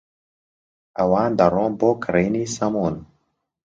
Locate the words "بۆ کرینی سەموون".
1.79-2.95